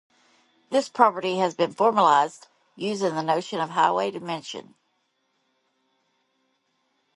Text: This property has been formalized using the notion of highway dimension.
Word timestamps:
This 0.71 0.89
property 0.89 1.37
has 1.37 1.53
been 1.53 1.73
formalized 1.75 2.47
using 2.75 3.13
the 3.13 3.21
notion 3.21 3.59
of 3.61 3.69
highway 3.69 4.09
dimension. 4.09 4.73